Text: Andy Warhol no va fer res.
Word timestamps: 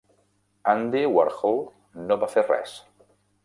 Andy 0.73 1.03
Warhol 1.17 1.61
no 2.09 2.21
va 2.25 2.33
fer 2.35 2.49
res. 2.51 2.75